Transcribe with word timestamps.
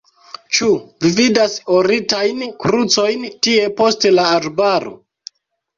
Ĉu 0.57 0.69
vi 1.03 1.11
vidas 1.19 1.57
oritajn 1.81 2.41
krucojn 2.65 3.29
tie 3.49 3.71
post 3.83 4.11
la 4.19 4.29
arbaro? 4.41 4.99